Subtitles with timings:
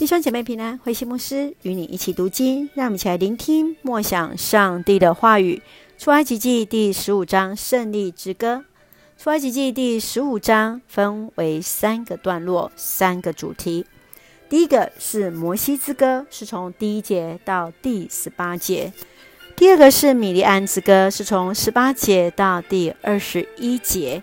[0.00, 5.60] 弟兄姐妹平安，慧馨牧师与你一起读经，让我们一起来聆听默想上帝的话语。
[5.98, 8.64] 出埃及记第十五章胜利之歌。
[9.18, 13.84] 出埃及记第十五章分为三个段落，三个主题。
[14.48, 18.90] 第一个是摩西之歌，是从第一节到第十八节；
[19.54, 24.22] 第二个是米利暗之歌，是从十八节到第二十一节；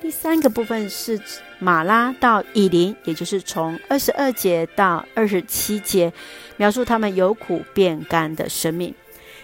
[0.00, 1.20] 第三个部分是
[1.64, 6.12] 玛拉到以琳，也就是从二十二节到二十七节，
[6.58, 8.94] 描述他们由苦变甘的生命。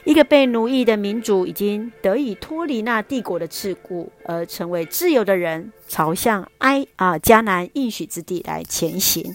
[0.05, 9.35] 一个被奴役的民族已经得以脱离那帝国的桎梏，而成为自由的人，朝向埃啊迦南应许之地来前行。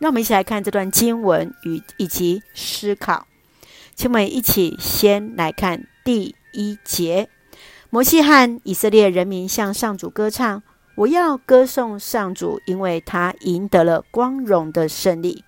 [0.00, 3.28] 让我们一起来看这段经文与以及思考。
[3.94, 7.28] 请我们一起先来看第一节：
[7.88, 10.62] 摩西和以色列人民向上主歌唱，
[10.96, 15.44] 我要歌颂上主，因为他赢得了光荣的胜利。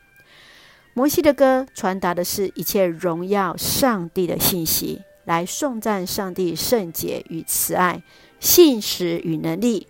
[0.92, 8.02] 摩西的歌传达的是一切荣耀上帝的信息，来颂赞上帝圣洁与慈爱、
[8.38, 9.86] 信实与能力。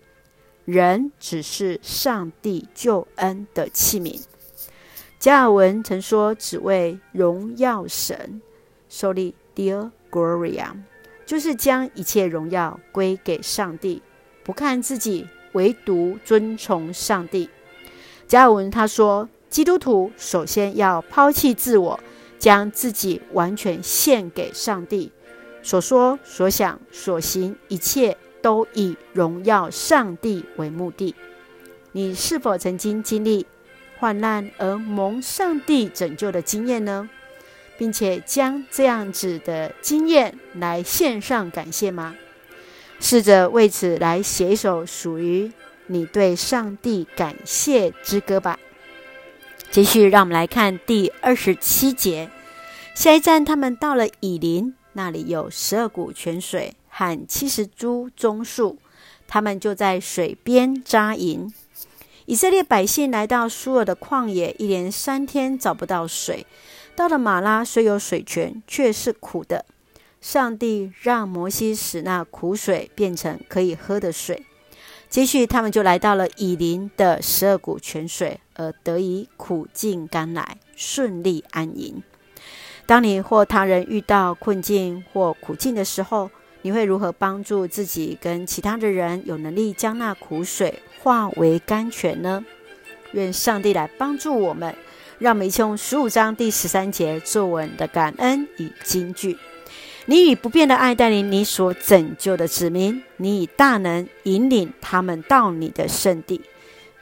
[0.64, 4.20] 人只是上帝救恩的器皿。
[5.18, 8.40] 加尔文曾说：“只为荣耀神，
[8.88, 10.68] 受力 Deo Gloria，
[11.26, 14.02] 就是将一切荣耀归给上帝，
[14.44, 17.48] 不看自己，唯独尊崇上帝。”
[18.28, 19.28] 加尔文他说。
[19.50, 21.98] 基督徒首先要抛弃自我，
[22.38, 25.10] 将自己完全献给上帝。
[25.62, 31.14] 所说、所想、所行，一切都以荣耀上帝为目的。
[31.92, 33.46] 你是否曾经经历
[33.98, 37.08] 患难而蒙上帝拯救的经验呢？
[37.78, 42.14] 并且将这样子的经验来献上感谢吗？
[43.00, 45.50] 试着为此来写一首属于
[45.86, 48.58] 你对上帝感谢之歌吧。
[49.70, 52.30] 继续，让我们来看第二十七节。
[52.94, 58.78] 下一站，他们到了以琳，那里有十二股泉水和七十株棕树，
[59.26, 61.52] 他们就在水边扎营。
[62.26, 66.46] 以色列百姓来到苏尔的旷野，一连三天找不到水。
[66.96, 69.64] 到了马拉，虽有水泉，却是苦的。
[70.20, 74.44] 上帝让摩西使那苦水变成可以喝的水。
[75.08, 82.02] 接续，他们就来到了以琳的十二股泉水，而得以苦尽甘来，顺利安营。
[82.84, 86.30] 当你或他人遇到困境或苦境的时候，
[86.60, 92.44] 你会如何帮助自己跟其他的人有能力将那苦水化为甘泉呢？
[93.12, 94.74] 愿上帝来帮助我们，
[95.18, 99.38] 让我们一起用十五章第十三节作文的感恩与金句。
[100.10, 106.40] 你以不变的爱带领你所拯救的子民，你以大能引领他们到你的圣地。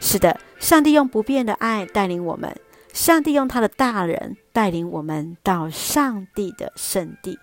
[0.00, 2.56] 是的，上帝用不变的爱带领我们，
[2.92, 7.38] 上帝用他的大能带领我们到上帝的圣地。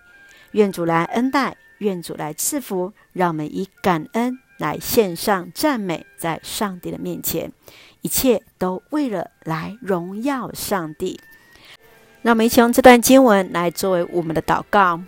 [0.50, 7.50] 愿主来恩待，愿主来赐福，让我们以感恩来献上赞美，在上帝的面前，
[8.02, 11.18] 一切都为了来荣耀上帝。
[12.20, 15.00] 那我们一起用这段经文来作为我们的祷告。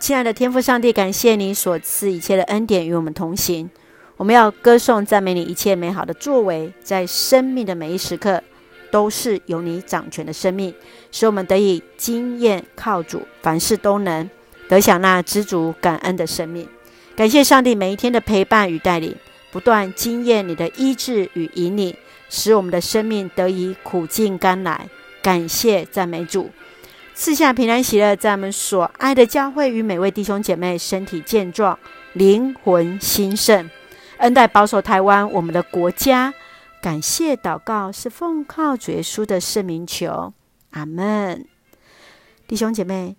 [0.00, 3.68] 亲爱的天父上帝，感谢你所赐一切的恩典与我们同行。
[4.16, 8.42] 我们要歌颂赞美你一切美好的作为，在生命的每一时刻
[8.90, 10.74] 都是由你掌权的生命，
[11.12, 14.28] 使我们得以经验靠主，凡事都能
[14.70, 16.66] 得享那知足感恩的生命。
[17.14, 19.14] 感谢上帝每一天的陪伴与带领，
[19.52, 21.94] 不断经验你的医治与引领，
[22.30, 24.88] 使我们的生命得以苦尽甘来。
[25.22, 26.48] 感谢赞美主。
[27.20, 31.78] 赐下平安喜乐，在我们所爱的教会与每位弟兄姐妹身体健壮，
[32.14, 33.68] 灵魂兴盛，
[34.16, 36.32] 恩待保守台湾我们的国家。
[36.80, 40.32] 感谢祷告是奉靠主耶稣的圣名求，
[40.70, 41.44] 阿门。
[42.48, 43.14] 弟兄姐妹，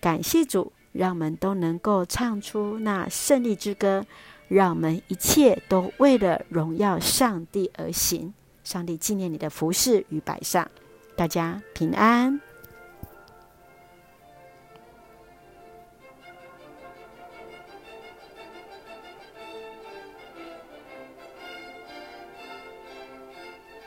[0.00, 4.06] 感谢主，让我们都能够唱出那胜利之歌，
[4.46, 8.32] 让我们一切都为了荣耀上帝而行。
[8.62, 10.70] 上帝纪念你的服事与摆上，
[11.16, 12.40] 大家平安。